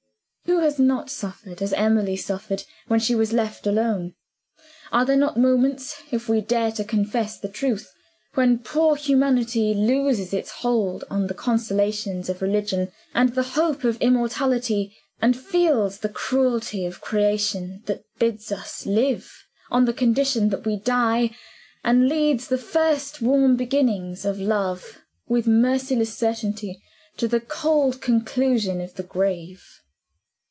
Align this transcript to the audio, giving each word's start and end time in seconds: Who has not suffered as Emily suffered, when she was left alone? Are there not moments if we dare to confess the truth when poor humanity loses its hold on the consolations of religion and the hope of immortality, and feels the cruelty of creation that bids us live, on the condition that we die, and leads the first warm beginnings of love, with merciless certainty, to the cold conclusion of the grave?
Who 0.45 0.59
has 0.59 0.79
not 0.79 1.09
suffered 1.09 1.61
as 1.61 1.71
Emily 1.73 2.17
suffered, 2.17 2.65
when 2.87 2.99
she 2.99 3.15
was 3.15 3.31
left 3.31 3.65
alone? 3.65 4.15
Are 4.91 5.05
there 5.05 5.15
not 5.15 5.37
moments 5.39 6.01
if 6.11 6.27
we 6.27 6.41
dare 6.41 6.71
to 6.73 6.83
confess 6.83 7.39
the 7.39 7.47
truth 7.47 7.89
when 8.33 8.59
poor 8.59 8.95
humanity 8.97 9.73
loses 9.73 10.33
its 10.33 10.51
hold 10.51 11.05
on 11.09 11.27
the 11.27 11.33
consolations 11.33 12.27
of 12.27 12.41
religion 12.41 12.91
and 13.13 13.29
the 13.33 13.41
hope 13.43 13.83
of 13.85 13.99
immortality, 14.01 14.93
and 15.21 15.37
feels 15.39 15.99
the 15.99 16.09
cruelty 16.09 16.85
of 16.85 17.01
creation 17.01 17.81
that 17.85 18.03
bids 18.19 18.51
us 18.51 18.85
live, 18.85 19.31
on 19.71 19.85
the 19.85 19.93
condition 19.93 20.49
that 20.49 20.65
we 20.65 20.75
die, 20.75 21.31
and 21.83 22.09
leads 22.09 22.49
the 22.49 22.57
first 22.57 23.21
warm 23.21 23.55
beginnings 23.55 24.25
of 24.25 24.37
love, 24.39 24.99
with 25.29 25.47
merciless 25.47 26.15
certainty, 26.15 26.81
to 27.17 27.27
the 27.27 27.39
cold 27.39 28.01
conclusion 28.01 28.81
of 28.81 28.95
the 28.95 29.03
grave? 29.03 29.77